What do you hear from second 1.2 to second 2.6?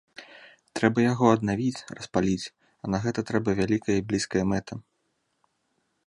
аднавіць, распаліць,